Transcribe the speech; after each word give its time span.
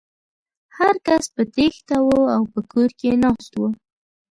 هر 0.77 0.95
کس 1.07 1.23
په 1.35 1.43
تېښته 1.53 1.97
و 2.01 2.09
او 2.35 2.43
په 2.53 2.59
کور 2.71 2.89
کې 2.99 3.09
ناست 3.23 3.51
و. 3.57 3.61